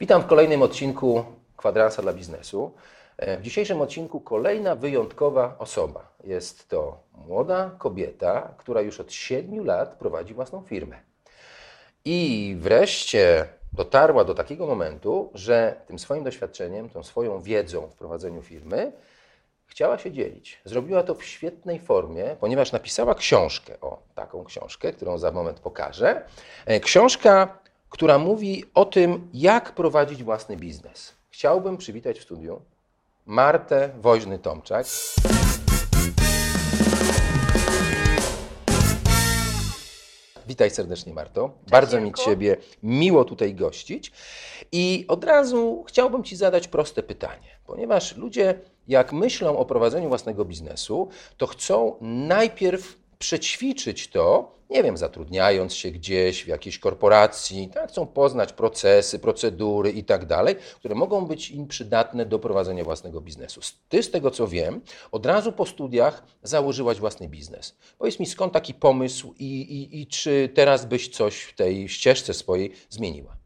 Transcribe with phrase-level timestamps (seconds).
[0.00, 1.24] Witam w kolejnym odcinku
[1.56, 2.74] Kwadransa dla biznesu.
[3.16, 6.12] E, W dzisiejszym odcinku kolejna wyjątkowa osoba.
[6.24, 10.96] Jest to młoda kobieta, która już od 7 lat prowadzi własną firmę.
[12.04, 18.42] I wreszcie dotarła do takiego momentu, że tym swoim doświadczeniem, tą swoją wiedzą w prowadzeniu
[18.42, 18.92] firmy
[19.66, 20.60] chciała się dzielić.
[20.64, 26.22] Zrobiła to w świetnej formie, ponieważ napisała książkę, o taką książkę, którą za moment pokażę.
[26.66, 27.58] E, Książka,
[27.90, 31.14] która mówi o tym, jak prowadzić własny biznes.
[31.30, 32.60] Chciałbym przywitać w studiu
[33.26, 34.84] Martę Woźny-Tomczak.
[40.46, 41.50] Witaj serdecznie, Marto.
[41.70, 42.12] Bardzo mi.
[42.14, 44.12] Ciebie miło tutaj gościć.
[44.72, 50.44] I od razu chciałbym Ci zadać proste pytanie, ponieważ ludzie, jak myślą o prowadzeniu własnego
[50.44, 57.88] biznesu, to chcą najpierw przećwiczyć to, nie wiem, zatrudniając się gdzieś w jakiejś korporacji, tak?
[57.88, 63.20] chcą poznać procesy, procedury i tak dalej, które mogą być im przydatne do prowadzenia własnego
[63.20, 63.60] biznesu.
[63.88, 64.80] Ty, z tego co wiem,
[65.12, 67.76] od razu po studiach założyłaś własny biznes.
[67.98, 72.34] Powiedz mi, skąd taki pomysł i, i, i czy teraz byś coś w tej ścieżce
[72.34, 73.36] swojej zmieniła?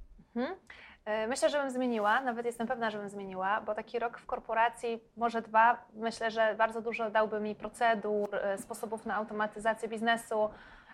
[1.04, 4.26] E, Myślę, że bym zmieniła, nawet jestem pewna, że bym zmieniła, bo taki rok w
[4.26, 10.48] korporacji, może dwa, myślę, że bardzo dużo dałby mi procedur, e, sposobów na automatyzację biznesu.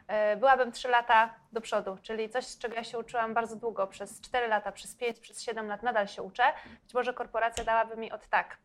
[0.08, 3.86] E, Byłabym trzy lata do przodu, czyli coś, z czego ja się uczyłam bardzo długo,
[3.86, 6.42] przez 4 lata, przez 5, przez 7 lat nadal się uczę.
[6.82, 8.56] Być może korporacja dałaby mi od tak.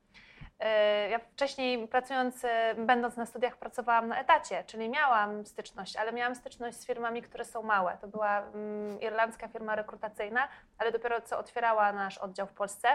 [0.60, 6.14] E, Ja wcześniej pracując, e, będąc na studiach, pracowałam na etacie, czyli miałam styczność, ale
[6.14, 7.98] miałam styczność z firmami, które są małe.
[8.02, 12.88] To była mm, irlandzka firma rekrutacyjna, ale dopiero co otwierała nasz oddział w Polsce,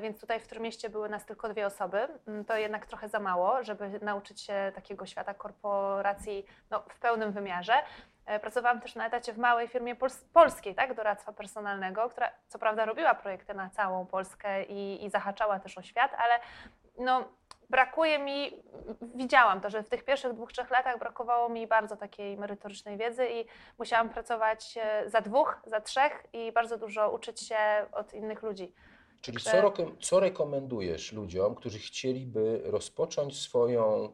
[0.00, 2.08] więc tutaj w Trójmieście były nas tylko dwie osoby.
[2.28, 7.32] Mm, To jednak trochę za mało, żeby nauczyć się takiego świata korporacji no, w pełnym
[7.32, 7.74] wymiarze.
[8.26, 12.58] E, Pracowałam też na etacie w małej firmie pols- polskiej, tak, doradztwa personalnego, która co
[12.58, 16.34] prawda robiła projekty na całą Polskę i, i zahaczała też o świat, ale
[16.98, 17.24] no,
[17.70, 18.62] brakuje mi,
[19.14, 23.26] widziałam to, że w tych pierwszych dwóch, trzech latach brakowało mi bardzo takiej merytorycznej wiedzy
[23.30, 23.44] i
[23.78, 27.56] musiałam pracować e, za dwóch, za trzech i bardzo dużo uczyć się
[27.92, 28.74] od innych ludzi.
[29.24, 34.12] Czyli Także- co, co rekomendujesz ludziom, którzy chcieliby rozpocząć swoją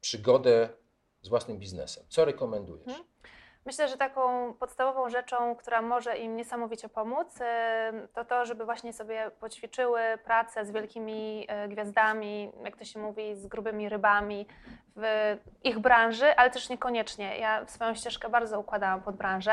[0.00, 0.68] przygodę
[1.22, 2.04] z własnym biznesem?
[2.08, 2.86] Co rekomendujesz?
[2.88, 3.04] Mhm.
[3.66, 8.92] Myślę, że taką podstawową rzeczą, która może im niesamowicie pomóc, e, to to, żeby właśnie
[8.92, 14.46] sobie poćwiczyły pracę z wielkimi e, gwiazdami, jak to się mówi, z grubymi rybami
[14.96, 17.38] w ich branży, ale też niekoniecznie.
[17.38, 19.52] Ja swoją ścieżkę bardzo układałam pod branżę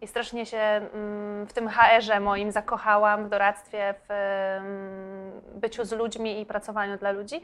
[0.00, 5.92] i strasznie się mm, w tym HR-ze moim zakochałam, w doradztwie, w mm, byciu z
[5.92, 7.40] ludźmi i pracowaniu dla ludzi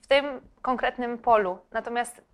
[0.00, 1.58] w tym konkretnym polu.
[1.70, 2.29] Natomiast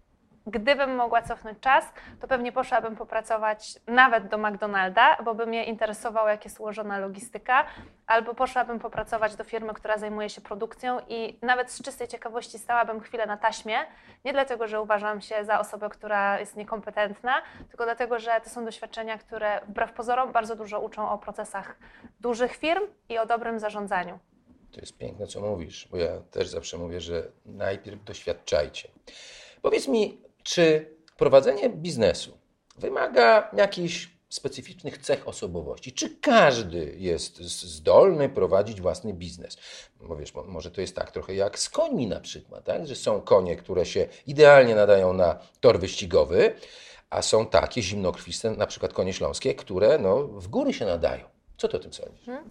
[0.46, 1.84] gdybym mogła cofnąć czas,
[2.20, 7.64] to pewnie poszłabym popracować nawet do McDonalda, bo by mnie interesowało, jak jest ułożona logistyka,
[8.06, 13.00] albo poszłabym popracować do firmy, która zajmuje się produkcją i nawet z czystej ciekawości stałabym
[13.00, 13.78] chwilę na taśmie,
[14.24, 18.64] nie dlatego, że uważam się za osobę, która jest niekompetentna, tylko dlatego, że to są
[18.64, 21.78] doświadczenia, które wbrew pozorom bardzo dużo uczą o procesach
[22.20, 24.18] dużych firm i o dobrym zarządzaniu.
[24.72, 28.88] To jest piękne, co mówisz, bo ja też zawsze mówię, że najpierw doświadczajcie.
[29.62, 32.38] Powiedz mi, czy prowadzenie biznesu
[32.78, 35.92] wymaga jakichś specyficznych cech osobowości?
[35.92, 39.56] Czy każdy jest zdolny prowadzić własny biznes?
[40.00, 42.86] Bo wiesz, mo- może to jest tak trochę jak z końmi na przykład, tak?
[42.86, 46.54] że są konie, które się idealnie nadają na tor wyścigowy,
[47.10, 51.24] a są takie zimnokrwiste, na przykład konie śląskie, które no, w góry się nadają.
[51.56, 52.28] Co ty o tym sądzisz?
[52.28, 52.44] E,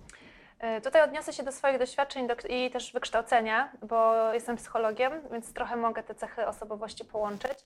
[0.83, 6.03] Tutaj odniosę się do swoich doświadczeń i też wykształcenia, bo jestem psychologiem, więc trochę mogę
[6.03, 7.57] te cechy osobowości połączyć.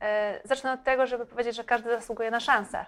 [0.00, 2.86] E, Zacznę od tego, żeby powiedzieć, że każdy zasługuje na szansę.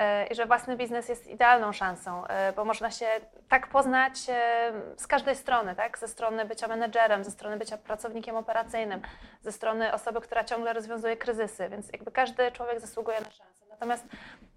[0.00, 3.06] E, I że własny biznes jest idealną szansą, e, bo można się
[3.48, 5.98] tak poznać e, z każdej strony, tak?
[5.98, 9.02] Ze strony bycia menedżerem, ze strony bycia pracownikiem operacyjnym,
[9.42, 13.49] ze strony osoby, która ciągle rozwiązuje kryzysy, więc jakby każdy człowiek zasługuje na szansę.
[13.80, 14.06] Natomiast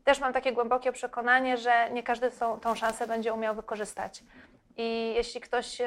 [0.03, 4.24] też mam takie głębokie przekonanie, że nie każdy tą, tą szansę będzie umiał wykorzystać.
[4.77, 5.81] I jeśli ktoś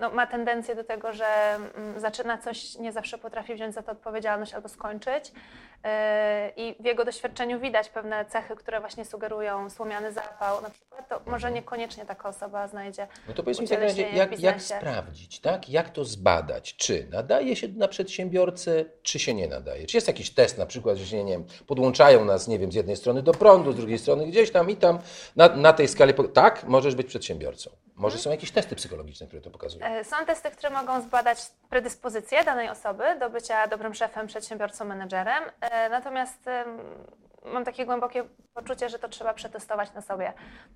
[0.00, 3.92] no, ma tendencję do tego, że mm, zaczyna coś, nie zawsze potrafi wziąć za to
[3.92, 5.32] odpowiedzialność albo skończyć,
[6.56, 11.20] i w jego doświadczeniu widać pewne cechy, które właśnie sugerują słomiany zapał, na przykład, to
[11.26, 13.08] może niekoniecznie taka osoba znajdzie.
[13.28, 15.68] No to powiedz mi w takim razie, jak, jak sprawdzić, tak?
[15.68, 16.76] Jak to zbadać?
[16.76, 19.86] Czy nadaje się na przedsiębiorcę, czy się nie nadaje?
[19.86, 22.74] Czy jest jakiś test na przykład, że się, nie wiem, podłączają nas, nie wiem, z
[22.74, 24.98] jednej strony do prądu, z drugiej strony gdzieś tam i tam,
[25.36, 27.70] na, na tej skali, tak, możesz być przedsiębiorcą.
[27.98, 29.86] Może są jakieś testy psychologiczne, które to pokazują.
[29.86, 31.38] E, Są testy, które mogą zbadać
[31.70, 35.44] predyspozycję danej osoby do bycia dobrym szefem, przedsiębiorcą, menedżerem.
[35.60, 36.44] E, Natomiast
[37.44, 38.24] mam takie głębokie
[38.54, 40.32] poczucie, że to trzeba przetestować na sobie,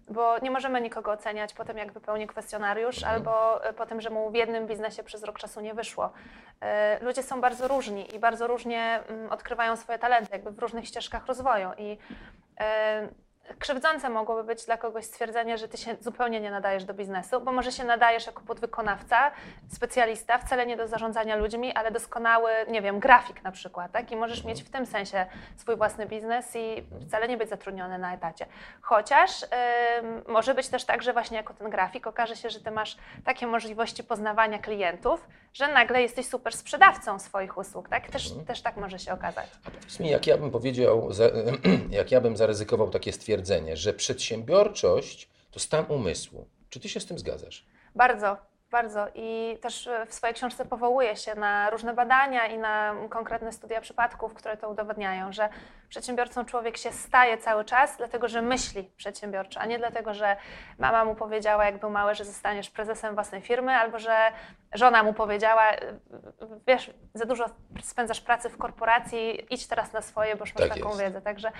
[0.09, 3.15] bo nie możemy nikogo oceniać po tym, jak wypełni kwestionariusz, mhm.
[3.15, 6.13] albo e, po tym, że mu w jednym biznesie przez rok czasu nie wyszło.
[7.01, 11.27] Ludzie są bardzo różni i bardzo różnie mm, odkrywają swoje talenty, jakby w różnych ścieżkach
[11.27, 11.99] rozwoju i
[13.59, 17.53] krzywdzące mogłoby być dla kogoś stwierdzenie, że ty się zupełnie nie nadajesz do biznesu, bo
[17.53, 19.31] może się nadajesz jako podwykonawca,
[19.73, 24.13] specjalista, wcale nie do zarządzania ludźmi, ale doskonały, nie wiem, grafik na przykład, tak?
[24.13, 28.15] I możesz mieć w tym sensie swój własny biznes i wcale nie być zatrudniony na
[28.15, 28.47] etacie.
[28.81, 29.49] Chociaż yy,
[30.29, 33.47] może być też tak, że właśnie jako ten grafik okaże się, że ty masz takie
[33.47, 38.11] możliwości poznawania klientów, że nagle jesteś super sprzedawcą swoich usług, tak?
[38.11, 38.47] Też, mhm.
[38.47, 39.47] też tak może się okazać.
[39.65, 41.09] A powiedz mi, jak ja bym powiedział,
[41.91, 46.47] jak ja bym zaryzykował takie stwierdzenie, stwierdzenie, że przedsiębiorczość to stan umysłu.
[46.71, 47.67] Czy ty się z tym zgadzasz?
[47.95, 48.37] Bardzo,
[48.71, 49.07] bardzo.
[49.15, 54.35] I też w swojej książce powołuję się na różne badania i na konkretne studia przypadków,
[54.35, 55.49] które to udowadniają, że
[55.89, 60.37] przedsiębiorcą człowiek się staje cały czas, dlatego że myśli przedsiębiorczo, a nie dlatego, że
[60.79, 64.33] mama mu powiedziała, jak był mały, że zostaniesz prezesem własnej firmy, albo że
[64.75, 65.63] żona mu powiedziała,
[66.67, 67.45] wiesz, za dużo
[67.83, 71.01] spędzasz pracy w korporacji, idź teraz na swoje, bo już masz tak taką jest.
[71.01, 71.21] wiedzę.
[71.23, 71.53] Także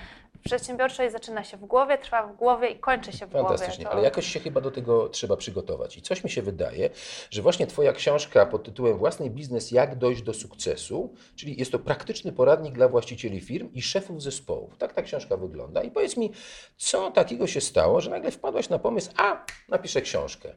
[0.45, 3.49] przedsiębiorczość zaczyna się w głowie, trwa w głowie i kończy się w głowie.
[3.49, 5.97] Fantastycznie, ale jakoś się chyba do tego trzeba przygotować.
[5.97, 6.91] I coś mi się wydaje,
[7.31, 11.79] że właśnie Twoja książka pod tytułem Własny biznes, jak dojść do sukcesu, czyli jest to
[11.79, 14.77] praktyczny poradnik dla właścicieli firm i szefów zespołów.
[14.77, 15.83] Tak ta książka wygląda.
[15.83, 16.33] I powiedz mi,
[16.77, 20.55] co takiego się stało, że nagle wpadłaś na pomysł, a napiszę książkę.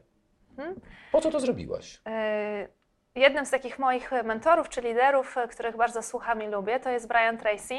[0.56, 0.80] Hmm?
[1.12, 2.00] Po co to zrobiłaś?
[2.06, 2.68] Yy...
[3.16, 7.38] Jednym z takich moich mentorów czy liderów, których bardzo słucham i lubię, to jest Brian
[7.38, 7.74] Tracy.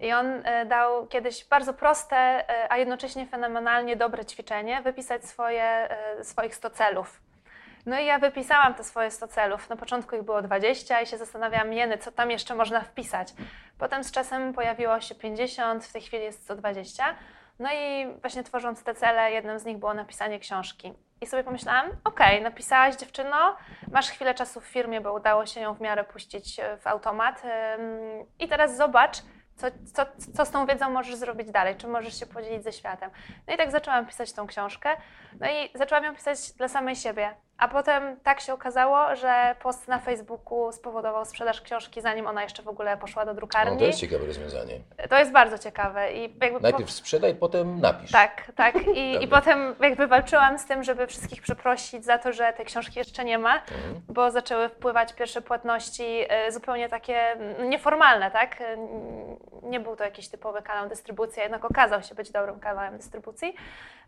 [0.00, 5.62] I on e, dał kiedyś bardzo proste, e, a jednocześnie fenomenalnie dobre ćwiczenie, wypisać swoje,
[5.62, 7.20] e, swoich 100 celów.
[7.86, 9.70] No i ja wypisałam te swoje 100 celów.
[9.70, 13.28] Na początku ich było 20 i się zastanawiałam, jeny, co tam jeszcze można wpisać.
[13.78, 17.04] Potem z czasem pojawiło się 50, w tej chwili jest 120.
[17.58, 20.92] No i właśnie tworząc te cele, jednym z nich było napisanie książki.
[21.20, 23.56] I sobie pomyślałam, okej, okay, napisałaś dziewczyno,
[23.92, 27.42] masz chwilę czasu w firmie, bo udało się ją w miarę puścić w automat.
[28.38, 29.18] I teraz zobacz,
[29.56, 30.06] co, co,
[30.36, 31.76] co z tą wiedzą możesz zrobić dalej?
[31.76, 33.10] Czy możesz się podzielić ze światem?
[33.46, 34.96] No i tak zaczęłam pisać tą książkę.
[35.40, 37.34] No i zaczęłam ją pisać dla samej siebie.
[37.58, 42.62] A potem tak się okazało, że post na Facebooku spowodował sprzedaż książki, zanim ona jeszcze
[42.62, 43.72] w ogóle poszła do drukarni.
[43.72, 44.74] No, to jest ciekawe rozwiązanie.
[45.10, 46.12] To jest bardzo ciekawe.
[46.12, 48.10] I Najpierw sprzedaj, potem napisz.
[48.10, 48.74] Tak, tak.
[48.94, 52.98] I, I potem jakby walczyłam z tym, żeby wszystkich przeprosić za to, że tej książki
[52.98, 54.00] jeszcze nie ma, mhm.
[54.08, 57.36] bo zaczęły wpływać pierwsze płatności y, zupełnie takie
[57.68, 58.60] nieformalne, tak?
[58.60, 58.64] Y,
[59.62, 63.54] nie był to jakiś typowy kanał dystrybucji, jednak okazał się być dobrym kanałem dystrybucji.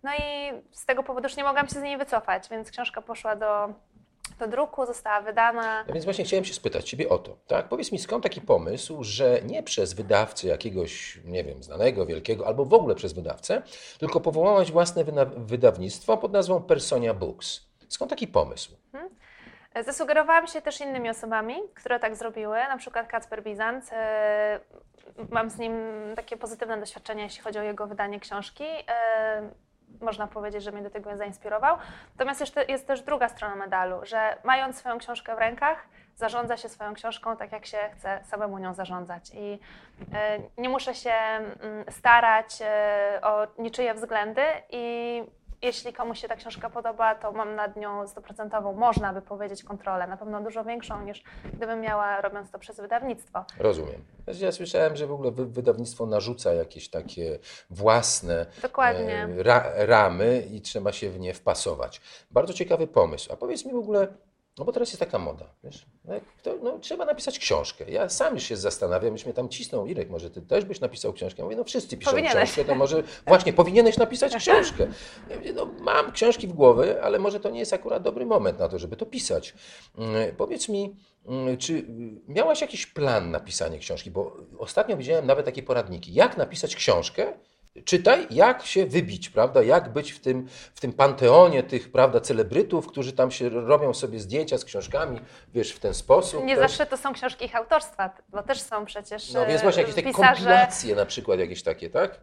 [0.02, 3.36] No i z tego powodu już nie mogłam się z niej wycofać, więc książka poszła
[3.36, 3.68] do,
[4.38, 5.84] do druku, została wydana.
[5.88, 7.68] No więc właśnie chciałem się spytać Ciebie o to, tak?
[7.68, 12.64] Powiedz mi, skąd taki pomysł, że nie przez wydawcę jakiegoś, nie wiem, znanego, wielkiego, albo
[12.64, 13.62] w ogóle przez wydawcę,
[13.98, 15.04] tylko powołałaś własne
[15.36, 17.60] wydawnictwo pod nazwą Personia Books.
[17.88, 18.76] Skąd taki pomysł?
[18.92, 19.10] Hmm?
[19.84, 23.90] Zasugerowałam się też innymi osobami, które tak zrobiły, na przykład Kacper Bizant.
[23.92, 24.60] E,
[25.30, 25.72] mam z nim
[26.16, 28.64] takie pozytywne doświadczenia, jeśli chodzi o jego wydanie książki.
[30.00, 31.76] E, można powiedzieć, że mnie do tego zainspirował.
[32.12, 36.68] Natomiast jeszcze jest też druga strona medalu, że mając swoją książkę w rękach, zarządza się
[36.68, 39.30] swoją książką tak, jak się chce samemu nią zarządzać.
[39.34, 39.58] I
[40.14, 42.58] e, nie muszę się mm, starać
[43.22, 45.22] o niczyje względy i
[45.62, 50.06] jeśli komuś się ta książka podoba, to mam nad nią stuprocentową, można by powiedzieć, kontrolę.
[50.06, 53.44] Na pewno dużo większą niż gdybym miała, robiąc to przez wydawnictwo.
[53.58, 54.04] Rozumiem.
[54.40, 57.38] Ja słyszałem, że w ogóle wydawnictwo narzuca jakieś takie
[57.70, 58.46] własne.
[58.78, 62.00] E, ra, ramy i trzeba się w nie wpasować.
[62.30, 63.32] Bardzo ciekawy pomysł.
[63.32, 64.08] A powiedz mi w ogóle,
[64.60, 65.86] no bo teraz jest taka moda, wiesz?
[66.04, 67.90] No, to, no, trzeba napisać książkę.
[67.90, 71.12] Ja sam już się zastanawiam, już mnie tam cisną, Irek, może ty też byś napisał
[71.12, 71.42] książkę?
[71.42, 74.86] Ja mówię, no wszyscy piszą książkę, to może właśnie powinieneś napisać książkę.
[75.30, 78.58] Ja mówię, no mam książki w głowie, ale może to nie jest akurat dobry moment
[78.58, 79.54] na to, żeby to pisać.
[79.98, 81.84] Mm, powiedz mi, mm, czy
[82.28, 84.10] miałaś jakiś plan na pisanie książki?
[84.10, 87.32] Bo ostatnio widziałem nawet takie poradniki, jak napisać książkę,
[87.84, 89.62] Czytaj, jak się wybić, prawda?
[89.62, 94.20] Jak być w tym, w tym panteonie tych, prawda, celebrytów, którzy tam się robią sobie
[94.20, 95.20] zdjęcia z książkami,
[95.54, 96.44] wiesz, w ten sposób.
[96.44, 96.62] Nie też.
[96.62, 99.32] zawsze to są książki ich autorstwa, bo też są przecież.
[99.32, 100.34] No więc właśnie jakieś takie pisarze...
[100.34, 102.20] kompilacje na przykład, jakieś takie, tak?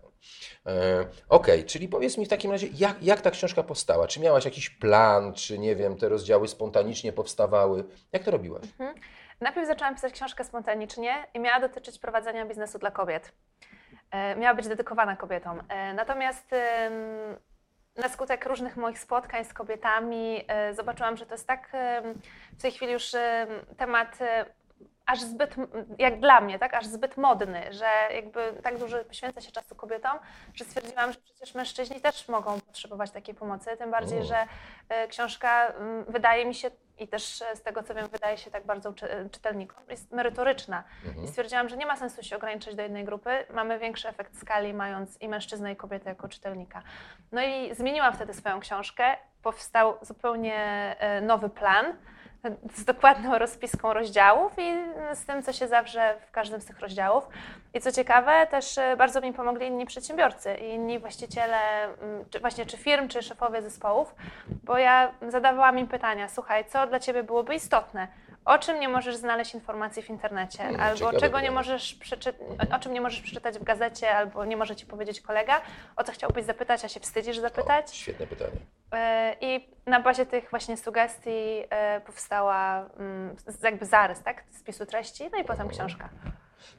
[0.65, 0.99] E,
[1.29, 4.07] Okej, okay, czyli powiedz mi w takim razie, jak, jak ta książka powstała?
[4.07, 7.83] Czy miałaś jakiś plan, czy nie wiem, te rozdziały spontanicznie powstawały?
[8.11, 8.63] Jak to robiłaś?
[8.63, 8.93] Mhm.
[9.41, 13.31] Najpierw zaczęłam pisać książkę spontanicznie i miała dotyczyć prowadzenia biznesu dla kobiet.
[14.11, 15.63] E, miała być dedykowana kobietom.
[15.69, 16.51] E, natomiast
[17.95, 21.71] na skutek różnych moich spotkań z kobietami e, zobaczyłam, że to jest tak
[22.57, 23.11] w tej chwili już
[23.77, 24.17] temat
[25.05, 25.55] aż zbyt,
[25.97, 30.19] jak dla mnie, tak, aż zbyt modny, że jakby tak dużo poświęca się czasu kobietom,
[30.53, 34.47] że stwierdziłam, że przecież mężczyźni też mogą potrzebować takiej pomocy, tym bardziej, że
[35.09, 35.73] książka
[36.07, 39.29] wydaje mi się i też e, z tego co wiem, wydaje się tak bardzo czy,
[39.31, 40.83] czytelnikom, jest merytoryczna.
[41.05, 41.25] Mhm.
[41.25, 43.29] I stwierdziłam, że nie ma sensu się ograniczać do jednej grupy.
[43.53, 46.81] Mamy większy efekt skali, mając i mężczyznę, i kobietę jako czytelnika.
[47.31, 49.17] No i zmieniłam wtedy swoją książkę.
[49.43, 50.55] Powstał zupełnie
[50.99, 51.85] e, nowy plan
[52.75, 54.73] z dokładną rozpiską rozdziałów i
[55.13, 57.27] z tym, co się zawrze w każdym z tych rozdziałów.
[57.73, 61.57] I co ciekawe, też e, bardzo mi pomogli inni przedsiębiorcy i inni właściciele,
[62.29, 64.15] czy właśnie czy firm, czy szefowie zespołów,
[64.63, 68.07] bo ja zadawałam im pytania, słuchaj, co dla Ciebie byłoby istotne?
[68.47, 71.99] O czym nie możesz znaleźć informacji w internecie, Hmm, albo czego nie możesz
[72.75, 75.61] o czym nie możesz przeczytać w gazecie, albo nie może ci powiedzieć kolega,
[75.95, 77.95] o co chciałbyś zapytać, a się wstydzisz O, zapytać.
[77.95, 78.57] świetne pytanie.
[78.93, 85.29] E, I na bazie tych właśnie sugestii e, powstała mm, jakby zarys, tak, spisu treści,
[85.31, 86.09] no i potem książka.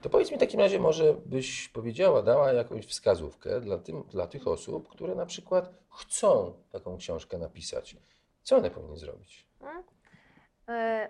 [0.03, 4.27] To powiedz mi w takim razie, może byś powiedziała, dała jakąś wskazówkę dla, tym, dla
[4.27, 7.97] tych osób, które na przykład chcą taką książkę napisać.
[8.43, 9.47] Co one powinny zrobić?
[9.63, 9.67] E,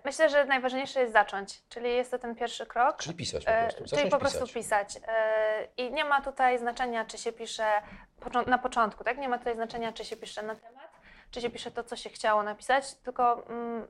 [0.05, 2.97] Myślę, że najważniejsze jest zacząć, czyli jest to ten pierwszy krok.
[2.97, 3.79] Czyli pisać po E, prostu.
[3.79, 4.95] Czyli Zacząć po prostu pisać.
[4.95, 5.03] pisać.
[5.09, 7.65] E, I nie ma tutaj znaczenia, czy się pisze
[8.47, 9.19] na początku, tak?
[9.19, 10.91] Nie ma tutaj znaczenia, czy się pisze na temat,
[11.31, 13.87] czy się pisze to, co się chciało napisać, tylko mm,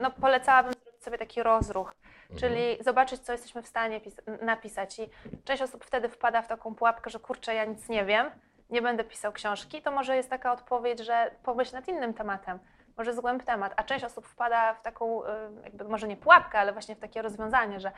[0.00, 1.94] no, polecałabym zrobić sobie taki rozruch,
[2.30, 2.40] Mhm.
[2.40, 4.98] czyli zobaczyć, co jesteśmy w stanie pis- napisać.
[4.98, 5.08] I
[5.44, 8.30] część osób wtedy wpada w taką pułapkę, że kurczę, ja nic nie wiem,
[8.70, 9.82] nie będę pisał książki.
[9.82, 12.58] To może jest taka odpowiedź, że pomyśl nad innym tematem,
[12.96, 13.72] może zgłęb temat.
[13.76, 15.28] A część osób wpada w taką, y,
[15.64, 17.92] jakby może nie pułapkę, ale właśnie w takie rozwiązanie, że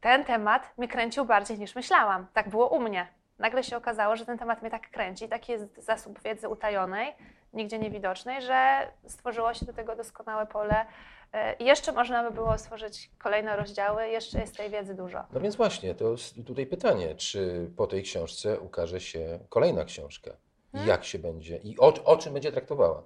[0.00, 2.26] ten temat mnie kręcił bardziej niż myślałam.
[2.32, 3.06] Tak było u mnie.
[3.38, 7.14] Nagle się okazało, że ten temat mnie tak kręci, taki jest zasób wiedzy utajonej,
[7.52, 10.86] nigdzie niewidocznej, że stworzyło się do tego doskonałe pole.
[11.34, 15.24] Y, I jeszcze można by było stworzyć kolejne rozdziały, jeszcze jest tej wiedzy dużo.
[15.32, 16.14] No więc właśnie, to
[16.46, 20.30] tutaj pytanie, czy po tej książce ukaże się kolejna książka?
[20.30, 20.88] I Hmm?
[20.88, 21.56] jak się będzie?
[21.56, 23.02] I o, o czym będzie traktowała?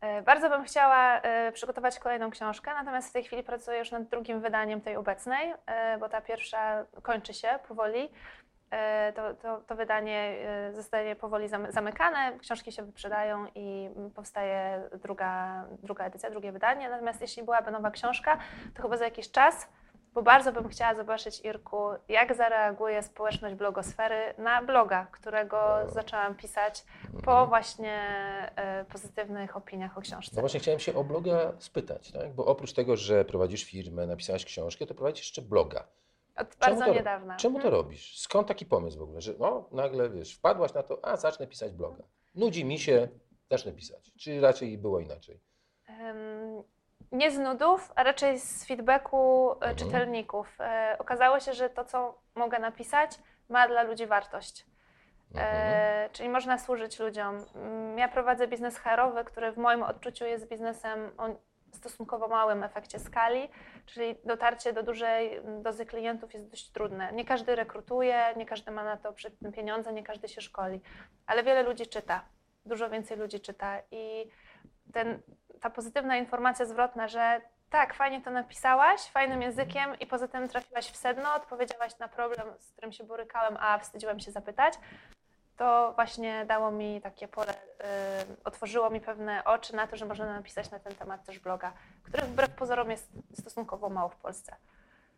[0.00, 4.02] E, Bardzo bym chciała e, przygotować kolejną książkę, natomiast w tej chwili pracuję już nad
[4.02, 8.10] drugim wydaniem tej obecnej, e, bo ta pierwsza kończy się powoli.
[9.14, 10.36] To, to, to wydanie
[10.68, 16.88] e, zostaje powoli zamy- zamykane, książki się wyprzedają i powstaje druga, druga edycja, drugie wydanie.
[16.88, 18.38] Natomiast jeśli byłaby nowa książka,
[18.74, 19.68] to chyba za jakiś czas,
[20.14, 26.84] bo bardzo bym chciała zobaczyć, Irku, jak zareaguje społeczność blogosfery na bloga, którego zaczęłam pisać
[27.12, 27.48] po Mhm.
[27.48, 27.98] właśnie
[28.56, 30.32] e, pozytywnych opiniach o książce.
[30.36, 32.32] No właśnie chciałem się o bloga spytać, tak?
[32.32, 35.84] bo oprócz tego, że prowadzisz firmę, napisałaś książkę, to prowadzisz jeszcze bloga.
[36.36, 37.36] Od Czemu bardzo to, niedawna.
[37.36, 37.74] Czemu to Mhm.
[37.74, 38.18] robisz?
[38.20, 41.72] Skąd taki pomysł w ogóle, że no, nagle wiesz, wpadłaś na to, a zacznę pisać
[41.72, 42.04] bloga.
[42.34, 43.08] Nudzi mi się,
[43.50, 44.12] zacznę pisać.
[44.18, 45.40] Czy raczej było inaczej?
[45.88, 46.62] Em,
[47.12, 49.76] Nie z nudów, a raczej z feedbacku e, Mhm.
[49.76, 50.56] czytelników.
[50.60, 53.10] E, Okazało się, że to, co mogę napisać,
[53.48, 54.66] ma dla ludzi wartość.
[55.34, 55.56] Mhm.
[55.56, 57.44] E, czyli można służyć ludziom.
[57.54, 61.28] Mm, Ja prowadzę biznes HR-owy, który w moim odczuciu jest biznesem o
[61.72, 63.48] stosunkowo małym efekcie skali,
[63.86, 67.12] czyli dotarcie do dużej dozy klientów jest dość trudne.
[67.12, 70.80] Nie każdy rekrutuje, nie każdy ma na to tym pieniądze, nie każdy się szkoli,
[71.26, 72.24] ale wiele ludzi czyta,
[72.66, 74.30] dużo więcej ludzi czyta i
[74.92, 75.22] ten,
[75.60, 80.90] ta pozytywna informacja zwrotna, że tak, fajnie to napisałaś, fajnym językiem i poza tym trafiłaś
[80.90, 84.74] w sedno, odpowiedziałaś na problem, z którym się borykałem, a wstydziłam się zapytać,
[85.56, 87.56] to właśnie dało mi takie pole, y,
[88.44, 91.72] otworzyło mi pewne oczy na to, że można napisać na ten temat też bloga,
[92.02, 94.56] których wbrew pozorom jest stosunkowo mało w Polsce.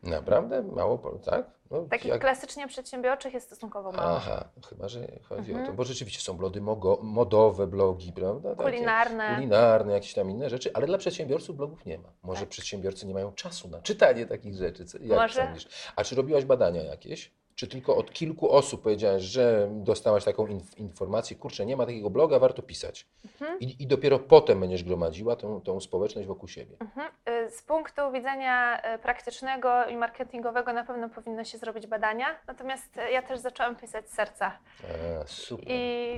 [0.03, 0.63] Naprawdę?
[0.63, 1.51] Mało, po- tak?
[1.71, 4.11] No, Takich jak- klasycznie przedsiębiorczych jest stosunkowo mało.
[4.17, 5.67] Aha, chyba, że chodzi o Mhm.
[5.67, 8.55] to, bo rzeczywiście są blogi mogo, modowe, blogi, prawda?
[8.55, 9.35] Takie Kulinarne.
[9.35, 12.13] Kulinarne, jakieś tam inne rzeczy, ale dla przedsiębiorców blogów nie ma.
[12.23, 12.49] Może Tak.
[12.49, 14.85] przedsiębiorcy nie mają czasu na czytanie takich rzeczy.
[15.01, 15.35] Jak Może.
[15.47, 15.69] sądzisz?
[15.97, 17.33] A czy robiłaś badania jakieś?
[17.61, 22.11] Czy tylko od kilku osób powiedziałaś, że dostałaś taką inf- informację, kurczę, nie ma takiego
[22.11, 23.07] bloga, warto pisać.
[23.25, 23.61] Mhm.
[23.61, 26.77] I, I dopiero potem będziesz gromadziła tą, tą społeczność wokół siebie.
[26.81, 27.11] Mhm.
[27.47, 32.97] Y, Z punktu widzenia y, praktycznego i marketingowego na pewno powinno się zrobić badania, natomiast
[32.97, 34.59] y, ja też zaczęłam pisać z serca.
[35.23, 35.65] A, super.
[35.69, 36.13] I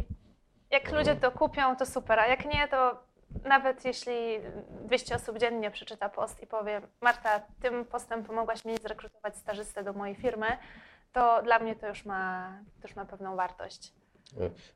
[0.70, 0.98] jak Mhm.
[0.98, 2.96] ludzie to kupią, to super, a jak nie, to
[3.44, 4.40] nawet jeśli
[4.84, 9.92] 200 osób dziennie przeczyta post i powie Marta, tym postem pomogłaś mi zrekrutować stażystę do
[9.92, 10.46] mojej firmy,
[11.12, 13.92] to dla mnie to już ma, to już ma pewną wartość.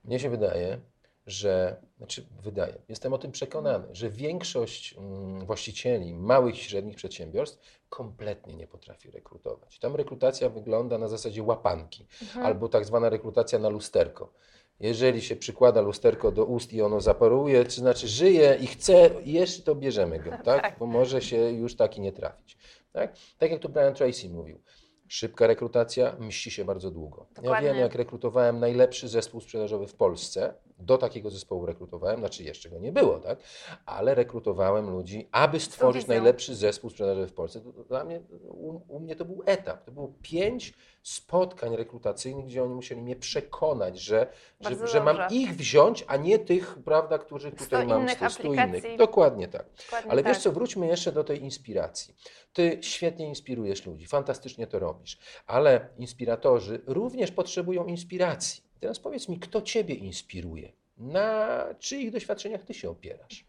[0.04, 0.80] Mnie się wydaje,
[1.26, 7.80] że, znaczy wydaje, jestem o tym przekonany, że większość mm, właścicieli małych i średnich przedsiębiorstw
[7.88, 9.78] kompletnie nie potrafi rekrutować.
[9.78, 12.46] Tam rekrutacja wygląda na zasadzie łapanki Mhm.
[12.46, 14.32] albo tak zwana rekrutacja na lusterko.
[14.80, 19.62] Jeżeli się przykłada lusterko do ust i ono zaparuje, to znaczy żyje i chce jeść,
[19.62, 20.62] to bierzemy go, tak?
[20.62, 20.78] Tak.
[20.78, 22.56] Bo może się już taki nie trafić.
[22.92, 24.60] Tak, tak jak tu Brian Tracy mówił.
[25.08, 27.26] Szybka rekrutacja mści się bardzo długo.
[27.36, 27.68] Ja Dokładnie.
[27.68, 32.78] wiem, jak rekrutowałem najlepszy zespół sprzedażowy w Polsce, do takiego zespołu rekrutowałem, znaczy jeszcze go
[32.78, 33.38] nie było, tak?
[33.86, 37.60] Ale rekrutowałem ludzi, aby stworzyć najlepszy zespół sprzedażowy w Polsce.
[37.88, 39.84] Dla mnie, u, u mnie to był etap.
[39.84, 44.26] To było pięć spotkań rekrutacyjnych, gdzie oni musieli mnie przekonać, że,
[44.60, 48.96] że, że mam ich wziąć, a nie tych, prawda, których tutaj mam stu, stu innych.
[48.96, 49.66] Dokładnie tak.
[49.84, 50.32] Dokładnie Ale tak.
[50.32, 52.14] wiesz co, wróćmy jeszcze do tej inspiracji.
[52.52, 58.65] Ty świetnie inspirujesz ludzi, fantastycznie to robisz, ale inspiratorzy również potrzebują inspiracji.
[58.80, 60.72] Teraz powiedz mi, kto ciebie inspiruje?
[60.98, 63.44] Na czyich doświadczeniach ty się opierasz?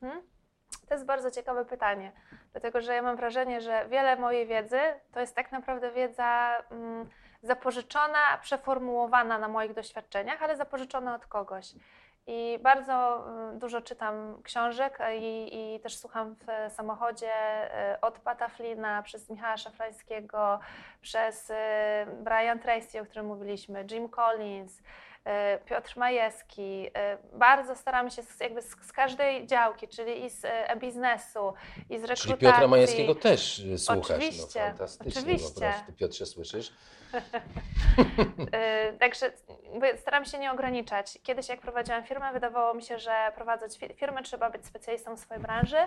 [0.88, 2.12] To jest bardzo ciekawe pytanie,
[2.52, 4.80] dlatego że ja mam wrażenie, że wiele mojej wiedzy
[5.12, 7.10] to jest tak naprawdę wiedza mm,
[7.44, 11.74] zapożyczona, przeformułowana na moich doświadczeniach, ale zapożyczona od kogoś.
[12.28, 18.48] I bardzo mm, dużo czytam książek i, i też słucham w samochodzie e, od Pata
[18.48, 20.60] Flina, przez Michała Szafrańskiego,
[21.02, 24.82] przez e, Brian Tracy, o którym mówiliśmy, Jim Collins,
[25.66, 26.90] Piotr Majewski.
[26.94, 31.54] E, Bardzo staramy się z, jakby z, z każdej działki, czyli i z e, biznesu,
[31.90, 32.24] i z rekrutacji.
[32.28, 34.10] Czyli Piotra Majewskiego też y, słuchasz.
[34.12, 35.74] Oczywiście, no, fantastycznie oczywiście.
[35.88, 35.94] po.
[35.94, 36.74] Piotrze, słyszysz?
[39.00, 39.32] Także
[39.98, 41.20] staram się nie ograniczać.
[41.24, 45.20] Kiedyś jak prowadziłam firmę, wydawało mi się, że prowadząc fi- firmę trzeba być specjalistą w
[45.20, 45.78] swojej branży.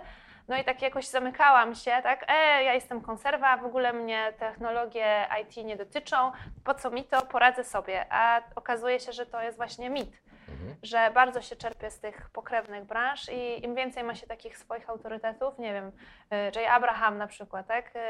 [0.50, 5.26] No i tak jakoś zamykałam się, tak, e, ja jestem konserwa, w ogóle mnie technologie
[5.42, 6.32] IT nie dotyczą,
[6.64, 8.06] po co mi to, poradzę sobie.
[8.10, 10.76] A okazuje się, że to jest właśnie mit, Mhm.
[10.82, 14.90] że bardzo się czerpie z tych pokrewnych branż i im więcej ma się takich swoich
[14.90, 15.92] autorytetów, nie wiem,
[16.54, 18.00] Jay Abraham na przykład, tak, y,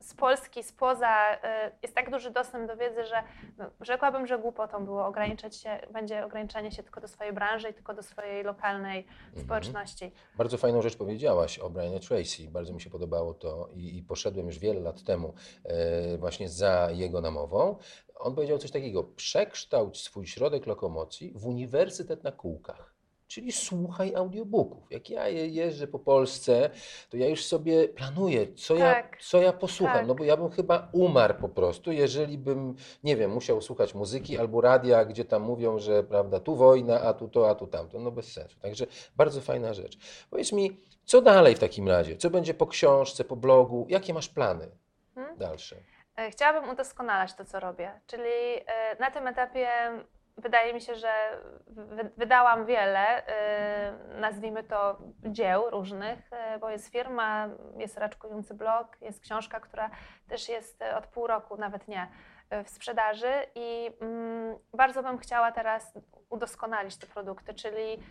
[0.00, 1.38] z Polski, spoza, y,
[1.82, 3.22] jest tak duży dostęp do wiedzy, że
[3.58, 7.74] no, rzekłabym, że głupotą było ograniczać się, będzie ograniczanie się tylko do swojej branży i
[7.74, 9.44] tylko do swojej lokalnej Mhm.
[9.44, 10.12] społeczności.
[10.36, 12.48] Bardzo fajną rzecz powiedziałaś o Brianie Tracy.
[12.50, 16.88] Bardzo mi się podobało to i, i poszedłem już wiele lat temu e, właśnie za
[16.90, 17.76] jego namową.
[18.18, 22.89] On powiedział coś takiego: przekształć swój środek lokomocji w uniwersytet na kółkach.
[23.30, 24.90] Czyli słuchaj audiobooków.
[24.90, 26.70] Jak ja je- jeżdżę po Polsce,
[27.10, 29.18] to ja już sobie planuję, co, ja, Tak.
[29.22, 29.96] co ja posłucham.
[29.96, 30.06] Tak.
[30.06, 34.38] No bo ja bym chyba umarł po prostu, jeżeli bym, nie wiem, musiał słuchać muzyki
[34.38, 37.98] albo radia, gdzie tam mówią, że prawda, tu wojna, a tu to, a tu tamto.
[37.98, 38.58] No bez sensu.
[38.60, 39.98] Także bardzo fajna rzecz.
[40.30, 42.16] Powiedz mi, co dalej w takim razie?
[42.16, 43.86] Co będzie po książce, po blogu?
[43.88, 44.68] Jakie masz plany
[45.14, 45.36] Hmm?
[45.38, 45.76] dalsze?
[46.16, 48.30] E, Chciałabym udoskonalać to, co robię, czyli
[48.66, 49.68] e, na tym etapie
[50.40, 51.12] wydaje mi się, że
[51.66, 58.96] wy- wydałam wiele, e, nazwijmy to dzieł różnych, e, bo jest firma, jest raczkujący blog,
[59.00, 59.90] jest książka, która
[60.28, 62.08] też jest e, od pół roku, nawet nie,
[62.64, 65.98] w sprzedaży i mm, bardzo bym chciała teraz
[66.30, 68.02] udoskonalić te produkty, czyli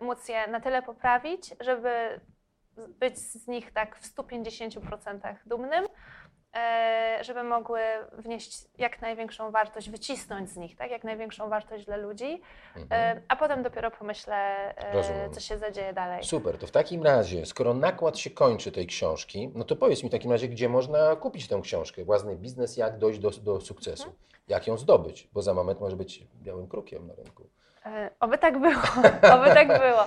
[0.00, 2.20] móc je na tyle poprawić, żeby
[2.76, 5.84] być z nich tak w 150% dumnym,
[7.20, 7.80] żeby mogły
[8.12, 12.40] wnieść jak największą wartość, wycisnąć z nich, tak, jak największą wartość dla ludzi,
[12.76, 13.18] Mhm.
[13.18, 14.34] e, a potem dopiero pomyślę,
[14.76, 15.32] e, Rozumiem.
[15.32, 16.24] co się zadzieje dalej.
[16.24, 20.08] Super, to w takim razie, skoro nakład się kończy tej książki, no to powiedz mi
[20.08, 22.04] w takim razie, gdzie można kupić tę książkę?
[22.04, 24.04] Własny biznes, jak dojść do, do sukcesu?
[24.04, 24.22] Mhm.
[24.48, 25.28] Jak ją zdobyć?
[25.32, 27.48] Bo za moment może być białym krukiem na rynku.
[27.86, 28.72] E, Oby tak było,
[29.34, 30.04] oby tak było.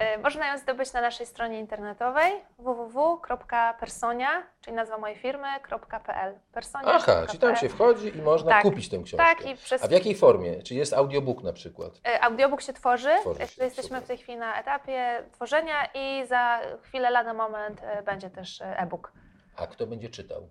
[0.00, 0.18] E?
[0.18, 4.28] Można ją zdobyć na naszej stronie internetowej www.personia,
[4.60, 6.38] czyli nazwa mojej firmy.pl.
[6.52, 6.86] Personia.
[6.94, 8.62] Aha, czyli tam się wchodzi i można Tak.
[8.62, 9.16] kupić tę książkę.
[9.16, 10.62] Tak, i przez A w jakiej formie?
[10.62, 11.92] Czy jest audiobook na przykład?
[12.06, 13.10] E, Audiobook się tworzy.
[13.20, 14.02] Tworzy się, Jesteśmy super.
[14.02, 19.12] w tej chwili na etapie tworzenia i za chwilę, lada moment będzie też e-book.
[19.56, 20.48] A kto będzie czytał?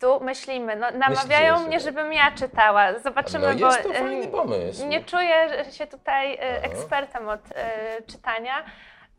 [0.00, 2.98] Tu myślimy, no, namawiają Myślicie, mnie, żebym ja czytała.
[2.98, 4.86] Zobaczymy, No jest bo to e, fajny pomysł.
[4.86, 6.66] nie czuję się tutaj e, Aha.
[6.66, 8.64] ekspertem od e, czytania.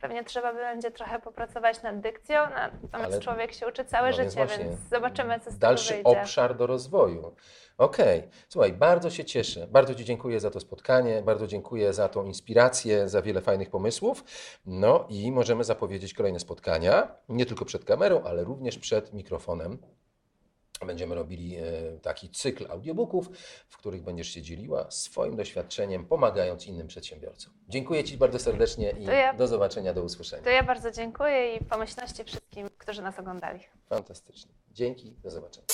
[0.01, 4.31] Pewnie trzeba będzie trochę popracować nad dykcją, natomiast Ale- człowiek się uczy całe No więc
[4.33, 6.21] życie, właśnie, więc zobaczymy, co z Dalszy tego wyjdzie.
[6.21, 7.35] obszar do rozwoju.
[7.77, 9.67] Okej, słuchaj, bardzo się cieszę.
[9.67, 14.23] Bardzo Ci dziękuję za to spotkanie, bardzo dziękuję za tą inspirację, za wiele fajnych pomysłów.
[14.65, 19.77] No i możemy zapowiedzieć kolejne spotkania, nie tylko przed kamerą, ale również przed mikrofonem.
[20.85, 21.61] Będziemy robili e,
[22.01, 23.29] taki cykl audiobooków,
[23.69, 27.53] w których będziesz się dzieliła swoim doświadczeniem, pomagając innym przedsiębiorcom.
[27.69, 30.43] Dziękuję Ci bardzo serdecznie i ja- do zobaczenia, do usłyszenia.
[30.43, 33.59] To ja bardzo dziękuję i pomyślności wszystkim, którzy nas oglądali.
[33.89, 34.51] Fantastycznie.
[34.73, 35.65] Dzięki, do zobaczenia.